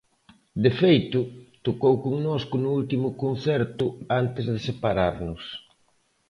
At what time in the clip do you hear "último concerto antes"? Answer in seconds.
2.79-4.45